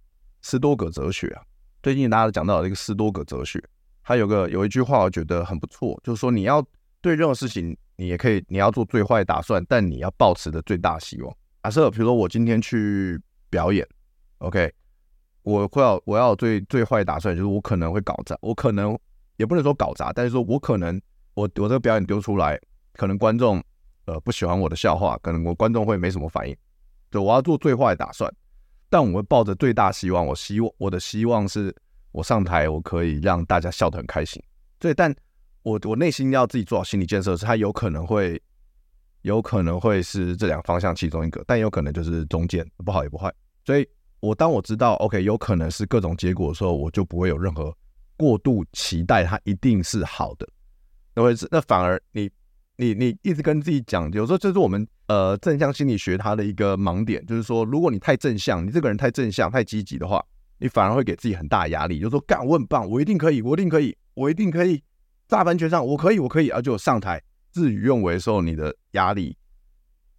[0.44, 1.42] 斯多葛哲学啊。
[1.82, 3.60] 最近大家都讲到这个斯多葛哲学，
[4.04, 6.64] 它有个有一句话我觉得很不错，就是说你要
[7.02, 11.36] 对任何事情，你也可以你要做最坏打算，但你要抱持的最大希望。
[11.64, 13.84] 假设比如说我今天去表演
[14.38, 14.72] ，OK。
[15.42, 18.96] 我会要我要最最坏打算，就是我可能会搞砸，我可能
[19.38, 21.02] 也不能说搞砸，但是说我可能
[21.34, 22.56] 我我这个表演丢出来，
[22.94, 23.60] 可能观众
[24.06, 26.56] 呃不喜欢我的笑话，可能我观众会没什么反应，
[27.10, 28.32] 就我要做最坏打算，
[28.90, 31.76] 但我会抱着最大希望，我希望我的希望是
[32.12, 34.42] 我上台我可以让大家笑得很开心，
[34.80, 35.16] 对，但
[35.64, 38.42] 我我内心要自己做好心理建设，是它有可能会
[39.22, 43.34] 有可能会是这两个方向其中一个，但有可能就是中间不好也不坏，
[43.66, 43.88] 所以。
[44.22, 47.74] 我当我知道 OK 有可能是各种结果的时候，我就不会有任何
[48.18, 50.46] 过度期待，它一定是好的。
[51.16, 52.30] 那会是那反而你
[52.76, 60.26] 你你一直跟自己讲，有时候就是我们呃正向心理学它的一个盲点，就是说如果你太正向，你这个人太正向太积极的话，
[60.60, 64.82] 你反而会给自己很大压力，就说干我很棒，我一定可以，我一定可以，我一定可以
[65.28, 69.36] 大翻全上，我可以我可以，而且我上台自语用为的时候，你的压力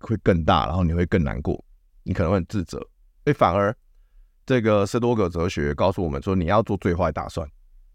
[0.01, 1.65] 会更大，然后你会更难过，
[2.03, 2.79] 你可能会很自责，
[3.25, 3.75] 所以反而。
[4.47, 7.49] 这个斯多葛哲学告诉我们说，你要做最坏打算，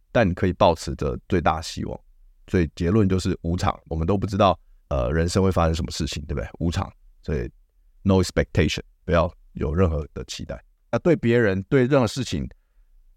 [0.10, 2.00] 但你可以抱持着最大希望。
[2.48, 4.58] 所以结论就是无常，我们都不知道
[4.90, 6.50] 呃人生会发生什么事情，对不对？
[6.60, 7.50] 无常，所以
[8.02, 10.64] no expectation，不要有任何的期待。
[10.92, 12.48] 那对别人对任何事情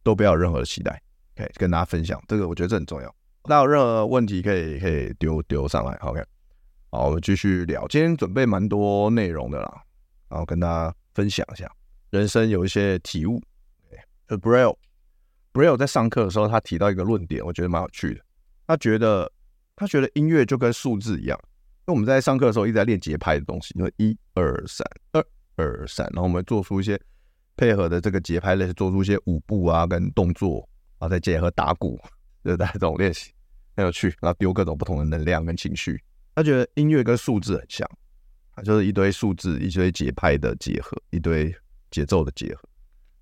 [0.03, 1.01] 都不要有任何的期待。
[1.37, 3.15] OK，跟大家分享这个，我觉得这很重要。
[3.45, 5.95] 那有任何问题可以可以丢丢上来。
[6.03, 6.23] OK，
[6.91, 7.87] 好，我们继续聊。
[7.89, 9.83] 今天准备蛮多内容的啦，
[10.29, 11.71] 然后跟大家分享一下。
[12.11, 13.41] 人生有一些体悟。
[14.27, 18.21] 就 Braille，Braille 在上课的时候，他提到一个论点，我觉得蛮有趣的。
[18.67, 19.33] 他觉得，
[19.75, 21.41] 他觉得音乐就跟数字一样，
[21.89, 27.01] 因为我们在上课的时候一直在练节拍的东西，因为一二三，二二三，然后我们做出一些
[27.57, 31.99] 配合的这个节拍类，做出一些舞步啊跟动作，然后再结合打鼓，
[32.45, 33.33] 就是在这种练习
[33.75, 35.99] 很有趣，然后丢各种不同的能量跟情绪。
[36.35, 37.91] 他觉得音乐跟数字很像，
[38.53, 41.55] 啊，就是一堆数字，一堆节拍的结合，一堆。
[41.91, 42.69] 节奏的结合，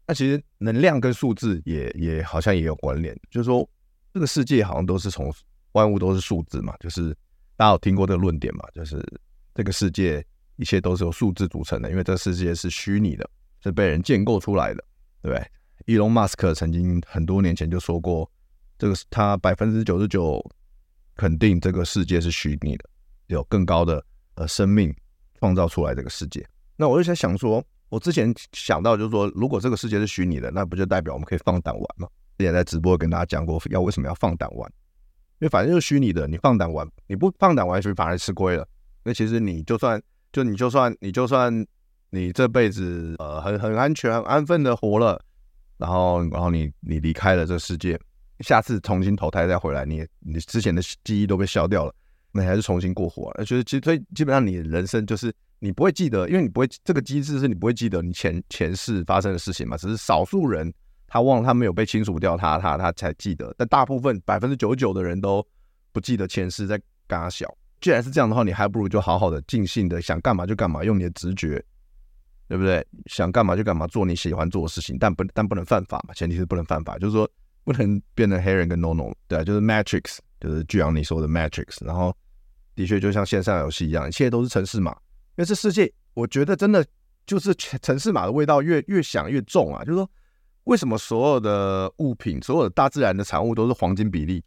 [0.08, 3.16] 那其实能量跟数字也也好像也有关联。
[3.30, 3.64] 就是说，
[4.12, 5.32] 这个世界好像都是从
[5.70, 7.16] 万物都是数字嘛，就是
[7.56, 8.64] 大家有听过这个论点嘛？
[8.74, 9.02] 就是
[9.54, 10.24] 这个世界
[10.56, 13.28] 一切都是由数字组成的，因为这个世界是虚拟的，
[13.62, 14.84] 是被人建构出来的，
[15.22, 15.50] 对不对？
[15.86, 18.30] 伊隆马斯克曾经很多年前就说过，
[18.78, 20.44] 这个他百分之九十九
[21.16, 22.84] 肯定这个世界是虚拟的，
[23.26, 24.94] 有更高的呃生命
[25.38, 26.46] 创造出来这个世界。
[26.76, 27.64] 那我就在想说。
[27.88, 32.08] 我之前想到就是说，如果这个世界是虚拟的，那不就代表我们可以放胆玩吗？
[32.36, 34.68] 之前在直播跟大家讲过，要为什么要放胆玩？
[35.38, 38.66] 因为反正就是虚拟的，你放胆玩，你不放胆玩，是反而吃亏了。
[39.04, 40.00] 那其实你就算
[40.32, 41.66] 就你就算你就算
[42.10, 45.20] 你这辈子呃很很安全安分的活了，
[45.78, 47.98] 然后然后你你离开了这个世界，
[48.40, 51.94] 下次重新投胎再回来，你你之前的记忆都被消掉了，
[52.32, 53.32] 那还是重新过活。
[53.44, 55.32] 就是其实所以基本上你人生就是。
[55.58, 59.74] 你不会记得，因为你不会这个机制是你不会记得你前前世发生的事情嘛？
[59.74, 60.70] 只是少数人
[61.06, 63.54] 他忘了，他没有被清除掉他，他他才记得。
[63.56, 65.46] 但大部分百分之九十九的人都
[65.92, 67.52] 不记得前世在干小。
[67.80, 71.62] 既然是这样的话，你还不如就好好的尽兴的想干嘛就干嘛，用你的直觉，
[72.48, 72.84] 对不对？
[73.06, 76.14] 想干嘛就干嘛，做你喜欢做的事情，但不但不能犯法嘛？
[76.14, 77.30] 前提是不能犯法，就是说
[77.64, 81.84] 不能变成黑人跟 NONO，对啊，就是 Matrix，就是巨阳你说的 Matrix。
[81.84, 82.16] 然后
[82.74, 84.90] 的确就像线上游戏一样，一切都是城市码。
[85.36, 86.84] 因为这世界，我觉得真的
[87.26, 89.84] 就是城市码的味道越越想越重啊！
[89.84, 90.10] 就是说，
[90.66, 94.44] 为什么所有的物品、所有的大自然的产物都是黄金比例？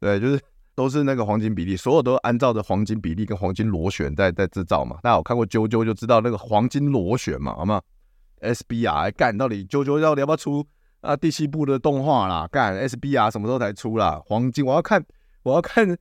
[0.00, 0.40] 对，就是
[0.74, 4.98] 都是那个黄金比例，所有都按照着黄金比例跟黄金螺旋在在制造嘛。
[5.02, 7.80] 大家有看过啾啾就知道那个黄金螺旋嘛，好吗
[8.40, 10.66] ？SBR 干到底啾啾到底要不要出
[11.00, 12.48] 啊第七部的动画啦？
[12.50, 14.20] 干 SBR 什么时候才出啦？
[14.26, 15.04] 黄金我要看，
[15.42, 15.96] 我要看。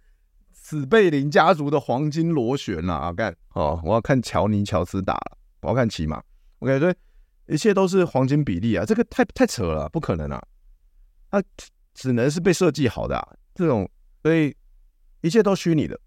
[0.67, 3.79] 史贝林家族的黄金螺旋呐啊干哦！
[3.83, 5.15] 我要看乔尼乔斯打，
[5.61, 6.19] 我要看骑马。
[6.57, 6.93] OK，所以
[7.47, 10.41] 一切都是黄金比例啊，这个太太扯了，不可能啊！
[11.29, 11.43] 它
[11.93, 13.89] 只能是被设计好的啊，这种
[14.23, 14.55] 所以
[15.21, 15.99] 一切都虚拟的。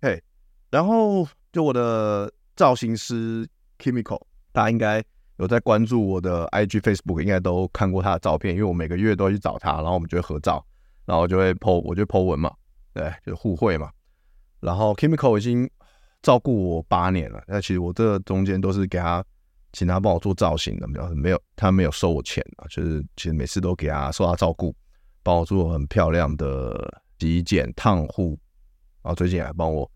[0.00, 0.22] 嘿，
[0.70, 4.20] 然后就我的造型师 Kimiko，
[4.52, 5.04] 大家应该
[5.36, 10.64] 有在关注我的 IG、Facebook，应该都看过他的照片，因为我每个月都会去找他，然后我们就会合照，
[11.04, 12.52] 然后就会 po，我就 po 文嘛。
[12.92, 13.90] 对，就互惠嘛。
[14.58, 15.70] 然后 Kimiko 已经
[16.22, 19.24] 照顾我八年了，那其实我这中间都是给他
[19.72, 24.74] 请他帮我做造型的，没有没有，他没有收我钱啊，就是其实每次都给他受他照顾，
[25.22, 28.38] 帮我做很漂亮的洗衣剪、烫护，
[29.02, 29.90] 然后最近还帮我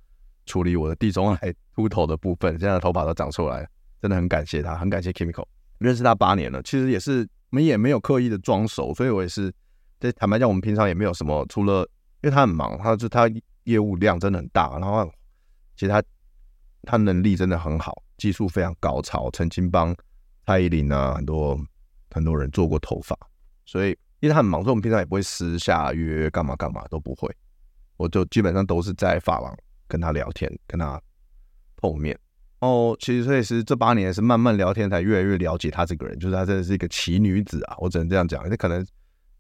[0.47, 3.69] 处理我的地中海秃头的部分，现在头发都长出来了，
[4.01, 5.45] 真的很感谢他，很感谢 Kimiko，
[5.79, 9.53] 认识他八年了，其实也是我们也没有刻意的装熟，所以我也是，
[9.99, 11.81] 在坦白讲，我们平常也没有什么，除了
[12.23, 13.29] 因为他很忙，他就他
[13.65, 15.11] 业务量真的很大，然后
[15.77, 16.03] 其实他
[16.83, 19.95] 他能力真的很好，技术非常高超，曾经帮
[20.47, 21.59] 蔡依林啊很多
[22.11, 23.17] 很多人做过头发，
[23.65, 27.29] 所以因为他很忙，所以我们平常也不会私下约约干嘛干嘛都不会，
[27.97, 29.57] 我就基本上都是在发廊
[29.89, 31.01] 跟他聊天，跟他
[31.77, 32.19] 碰面。
[32.61, 38.87] 哦，其实所以是这八年是慢慢聊天才越来越了解他这个人，就是他真的是一个奇女子啊，我只能这样讲，那可能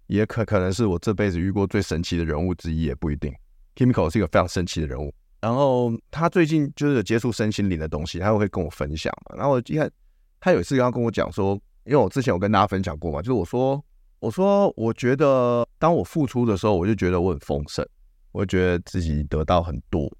[0.08, 3.32] 也可可能是我这辈子遇过最神奇的人物之一，也不一定。
[3.76, 5.14] Kimiko 是一个非常神奇的人物。
[5.44, 9.37] 然后他最近就是有接触身心灵的东西，他会跟我分享嘛。
[9.37, 9.90] 然后我一看，
[10.40, 11.52] 他有一次要跟我讲说，
[11.85, 13.85] 因为我之前有跟大家分享过嘛，就是我说，
[14.20, 17.87] 我说我觉得当我付出的时候，我就觉得我很丰盛，
[18.33, 20.11] 我就觉得自己得到很多。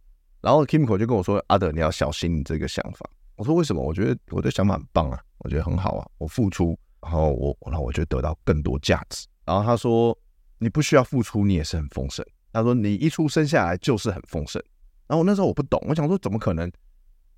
[0.42, 3.82] 然后 Kimiko 就跟我说：“阿德，你要小心你这个想法。”我说：“为什么？
[3.82, 6.06] 我觉得我的想法很棒啊，我觉得很好啊。
[6.18, 10.14] 我付出，然后我，然后我就得到更多价值。”然后他说
[10.60, 14.62] ：“你不需要付出，你也是很丰盛。”他说：“你一出生下来就是很丰盛。”
[15.14, 16.68] 然后那时候我不懂，我想说怎么可能？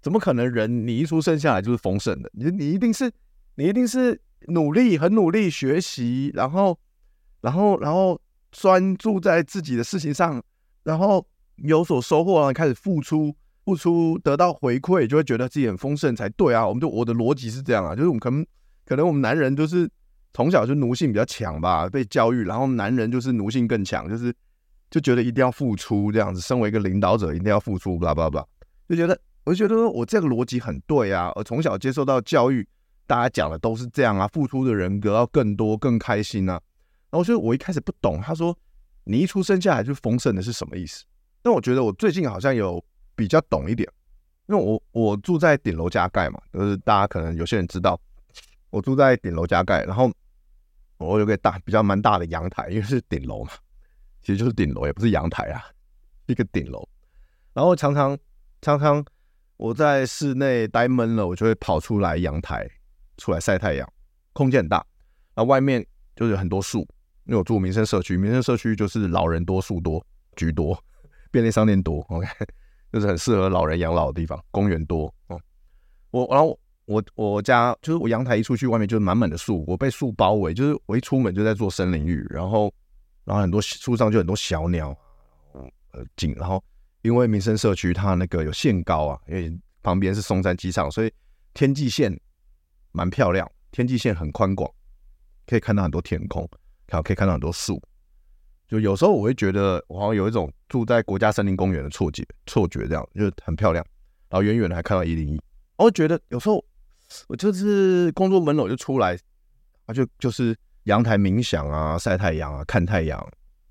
[0.01, 2.31] 怎么可能人你一出生下来就是丰盛的？
[2.33, 3.13] 你你一定是
[3.57, 6.79] 你一定是努力很努力学习，然后
[7.43, 8.19] 然后然后
[8.51, 10.43] 专注在自己的事情上，
[10.85, 13.37] 然后有所收获，然后开始付出
[13.67, 16.67] 付出得到回馈，就会觉得自己很丰盛才对啊！
[16.67, 18.47] 我们就我的逻辑是这样啊，就是我们可能
[18.87, 19.87] 可能我们男人就是
[20.33, 24.35] 从小就奴性比较强吧，被教育，然后男人就是奴性更强，就是。
[24.97, 28.43] 就觉得一定要付出这样子，身为一个领导者一定要付出，blah blah blah，
[28.89, 31.31] 就觉得我就觉得我这个逻辑很对啊。
[31.35, 32.67] 我从小接受到教育，
[33.07, 36.53] 大家讲的都是这样啊，付出的人格要更多更开心啊。
[37.11, 38.57] 然后所以我一开始不懂，他说
[39.05, 41.05] 你一出生下来就丰盛的是什么意思？
[41.43, 42.83] 但我觉得我最近好像有
[43.15, 43.87] 比较懂一点，
[44.47, 48.01] 因为我我住在顶楼加盖嘛，就是大家可能有些人知道，
[48.71, 50.11] 我住在顶楼加盖，然后
[50.97, 53.51] 我有个大比较蛮大的阳台，因为是顶楼嘛。
[54.27, 55.63] 其实就是顶楼，也不是阳台啊，
[56.27, 56.89] 一个顶楼。
[57.55, 58.19] 然后常常
[58.61, 59.05] 常常
[59.57, 62.69] 我在室内待闷了，我就会跑出来阳台
[63.19, 63.89] 出来晒太阳，
[64.33, 64.85] 空间很大。
[65.37, 65.87] 那外面
[66.17, 66.81] 就是很多树，
[67.27, 70.77] 因为我住民生社区，民生社区就是老人多树多居多，
[71.31, 72.27] 便利商店多，OK，
[72.93, 74.45] 就是很适合老人养老的地方。
[74.51, 75.41] 公园多哦，
[76.11, 82.75] 我然后我我家就是我阳台一出去，外面就是满满的树，我被树包围，就是我一出门就在做森林浴，然后。
[83.27, 84.97] 然后很多树上就很多小鸟，
[85.91, 86.33] 呃，景。
[86.37, 86.63] 然后
[87.03, 91.13] 因为民生社区它那个有限高啊，因为旁边是松山机场，所以
[91.53, 92.17] 天际线
[92.93, 94.71] 蛮漂亮，天际线很宽广，
[95.45, 96.49] 可以看到很多天空，
[96.87, 97.83] 然后可以看到很多树。
[98.69, 103.85] 就有时候我会觉得我好像有一种住在国家森林公园的错觉，错觉这样，就是很漂亮。
[104.29, 105.41] 然后远远的还看到一零一，
[105.79, 106.65] 我觉得有时候
[107.27, 109.19] 我就是工作闷了，就出来，
[109.87, 110.57] 啊，就就是。
[110.87, 113.21] 阳台冥想啊，晒太阳啊，看太阳，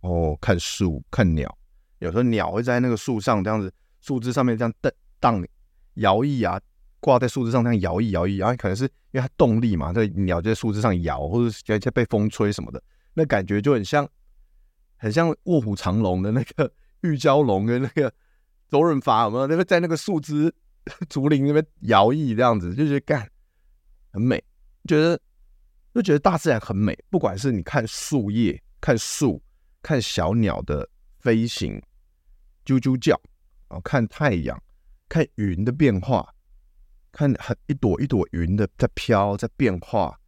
[0.02, 1.58] 哦，看树，看鸟。
[2.00, 5.48] 有时候鸟会在那个树上这样子，树枝上面这样荡荡
[5.96, 6.60] 摇曳啊，
[7.00, 14.06] 挂在树枝上这样摇曳摇曳，然后可能是因为它动力嘛，这鸟就在树枝上摇，或者在被风吹什么的，那感觉就很像，
[14.98, 16.70] 很像卧虎藏龙的那个
[17.02, 18.14] 玉娇龙跟那个
[18.70, 19.48] 周润发，有没有？
[19.48, 20.54] 那个在那个树枝
[21.08, 23.26] 竹林那边摇曳这样子，就觉得干
[24.12, 24.44] 很美，
[24.86, 25.18] 觉得。
[25.96, 29.42] 就觉得大自然很美，不管是你看树叶、看树、
[29.82, 30.86] 看小鸟的
[31.20, 31.82] 飞行、
[32.66, 33.14] 啾啾叫，
[33.70, 34.62] 然后看太阳、
[35.08, 36.36] 看云的变化，
[37.14, 40.20] 看很一朵一朵云的在飘、在变化，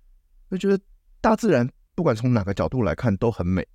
[0.50, 0.82] 就觉得
[1.20, 3.68] 大自然不管从哪个角度来看都很美。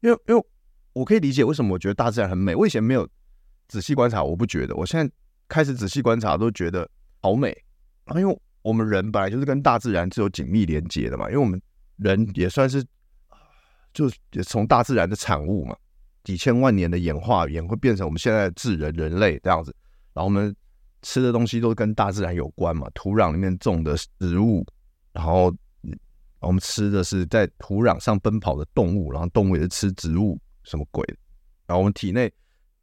[0.00, 0.44] 因为因为
[0.92, 2.52] 我可以理解为什么我觉得大自然很美。
[2.56, 3.08] 我以前没有
[3.68, 5.14] 仔细观察，我不觉得，我现在
[5.46, 7.56] 开始仔细观察，都觉得好美。
[8.06, 8.42] 然后因为。
[8.62, 11.60] 我们人本来就是跟大自然是有紧密连接的嘛，因为我们
[11.96, 12.84] 人也算是
[13.92, 15.76] 就也从大自然的产物嘛，
[16.22, 19.74] 几千万年的演化也会变成我们现在的智人人类这样子。
[20.14, 20.54] 然后我们
[21.02, 24.64] 吃的东西都跟大自然有关嘛，土壤里面种的植物，
[25.12, 25.52] 然后
[26.38, 31.04] 我们吃的是在土壤上奔跑的动物，然后动物也是吃植物，什么鬼？
[31.66, 32.32] 然后我们体内，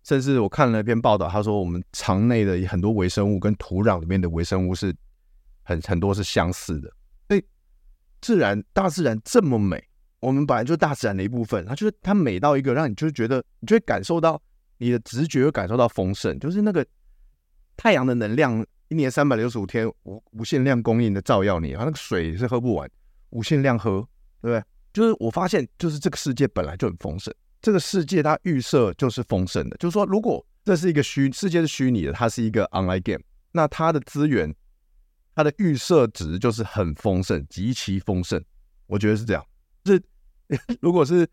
[0.03, 4.93] 甚至我看了一篇报道，他说我们肠内的很多微生物跟土壤里面的微生物是。
[5.69, 6.91] 很很多是相似的，
[7.27, 7.43] 所以
[8.21, 9.83] 自然大自然这么美，
[10.19, 11.63] 我们本来就是大自然的一部分。
[11.63, 14.41] 它就是它美到一个让你就是觉得，你就会感受到
[14.79, 16.83] 你的直觉会感受到丰盛，就是那个
[17.77, 22.89] 太阳的能量一年三百六十五天无无限量供应的照耀你，然后那个水是喝不完，
[23.29, 24.01] 无限量喝，
[24.41, 24.63] 对不对？
[24.91, 34.53] 就是我发现，就是这个世界本来就很丰盛，这个世界它预设就是丰盛的，就是说，如果这是一个虚世界是虚拟的，它是一个 online game，那它的资源，
[35.39, 38.43] 它的预设值就是很丰盛，极其丰盛。
[38.87, 39.41] 我觉得是这样。
[39.85, 40.03] 是
[40.81, 41.25] 如果是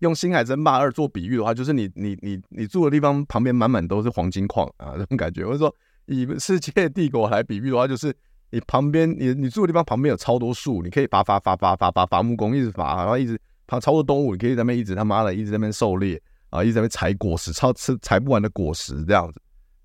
[0.00, 5.46] 用《星海争霸二》做比喻的话，就是你你你你住的地方旁边满满都是黄金矿啊，这种感觉。
[5.46, 5.74] 或者说
[6.04, 8.14] 以《世界帝国》来比喻的话，就是
[8.50, 16.20] 你旁边你你住的地方旁边有超多树，你可以伐伐伐伐伐伐伐木工，一直伐，然后一直爬超多动物，你可以在那边一直他妈的一直在那边狩猎
[16.50, 19.40] 啊，一直在那边采果实，超吃采不完的果实这样子。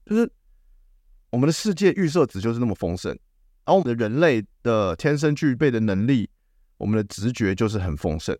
[0.05, 0.29] 就是
[1.29, 3.17] 我们的世界预设值就是那么丰盛，
[3.65, 6.29] 而我们的人类的天生具备的能力，
[6.77, 8.37] 我们的直觉就是很丰盛。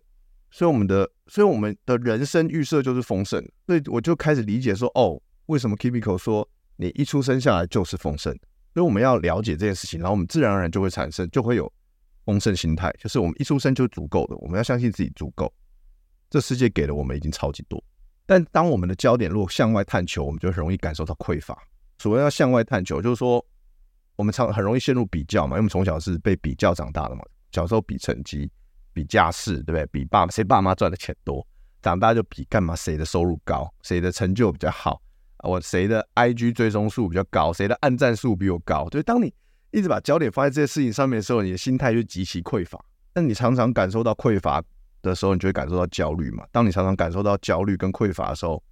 [0.50, 8.32] 所以我们的，所以我们的人生预设就是丰盛，所以我就开始理解说，哦，为什么 Kibiko 说你一出生下来就是丰盛？
[8.72, 11.72] 所以我们要了解这件事情，然后我们自然而然就会产生，就会有
[12.24, 15.52] 丰盛心态，就是我们一出生就足够的，我们要相信自己足够，
[16.30, 17.82] 这世界给了我们已经超级多。
[18.26, 21.56] 但当我们的焦点如果向外探求，我们就很容易感受到匮乏。
[21.98, 23.44] 所谓要向外探求，就是说
[24.16, 28.50] 我们常很容易陷入比较嘛，因为我们从小是被比较长大的嘛，小时候比成绩。
[28.96, 29.84] 比家世，对不对？
[29.86, 31.44] 比爸谁爸妈赚的钱多，
[31.82, 32.76] 长大就比干嘛？
[32.76, 33.68] 谁的收入高？
[33.82, 35.02] 谁的成就比较好？
[35.38, 37.52] 我谁的 IG 追踪数比较高？
[37.52, 38.88] 谁的按赞数比我高？
[38.88, 39.34] 就是当你
[39.72, 42.80] 一直把焦点放在这些事情上面的时候，你的心态就极其匮乏。
[43.12, 44.62] 但你常常感受到匮乏
[45.02, 46.46] 的时候，你就会感受到焦虑嘛。
[46.52, 48.62] 当你常常感受到焦虑跟匮乏的时候，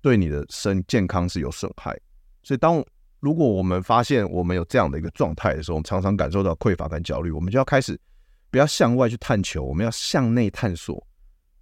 [0.00, 1.98] 对你的身健康是有损害。
[2.44, 2.80] 所以，当
[3.20, 7.98] 如果我们发现我们有这样的一个状态的时候，我们常常感受到匮乏跟焦虑，我们就要开始。
[8.50, 10.94] 不要向外去探求，我们要向内探索。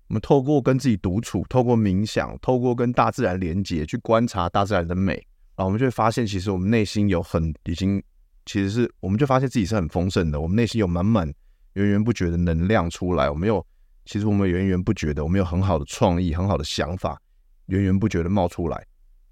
[0.06, 5.14] 我们透过跟自己独处，透过冥想，透过跟大自然连接，去观察大自然的美，
[5.56, 8.00] 然后我们就会发现，其实我们内心有很已经，
[8.44, 10.40] 其实是我们就发现自己是很丰盛的。
[10.40, 11.26] 我们内心有满满
[11.72, 13.28] 源源不绝的能量出来。
[13.28, 13.66] 我们有，
[14.04, 17.20] 其实我们源源不绝的，我们有很好的创意、很好的想法，
[17.66, 18.86] 源源不绝的冒出来。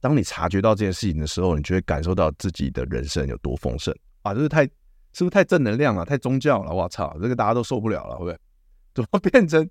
[0.05, 4.34] 当你察觉到这件事情的时候，你就会感受到自己的人生有多丰盛啊！
[4.34, 4.68] 这是太。
[5.16, 6.05] 是不是太正能量了？
[6.05, 6.72] 太宗教了？
[6.74, 8.38] 我操，这个大家都受不了了，会不会？
[8.92, 9.70] 怎么变成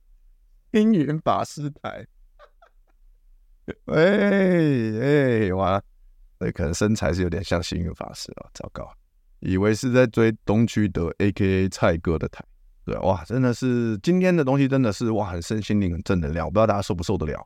[0.72, 2.08] 星云法师台？
[3.88, 5.84] 哎哎，哇，
[6.40, 8.90] 那可能身材是有点像星云法师啊，糟糕，
[9.42, 12.42] 以为是在追东区的 AKA 蔡哥的台，
[12.86, 17.46] 对，哇，真的是今天的东西真的是哇，很身心灵，很正能量，我不知道大家受不受得了，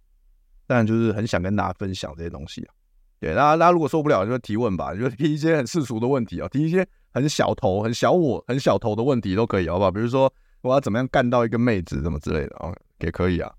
[0.67, 2.76] 但就是很想跟大家分享这些东西啊。
[3.19, 6.87] 对，大家大家如果受不了，就提问吧，就提一些很世俗的问题啊，提一些。
[7.13, 9.89] 很小头、很小我、很小头的问题都可以，好不好？
[9.89, 13.51] 比如说我要怎么样干到一个妹子，什么之类的啊，也可以啊。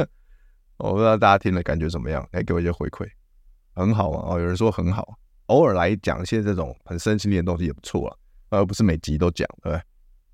[0.76, 3.08] 我不知道大家听了感觉怎么样，来给我一些回馈。
[3.74, 5.16] 很好啊，哦，有人说很好，
[5.46, 8.16] 偶尔来讲一些这种很深情的东西也不错啊，
[8.50, 9.82] 而不是每集都讲，对不对？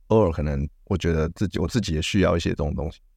[0.08, 2.98] 偶尔可能我觉得自己我自己也需要一些这种东西。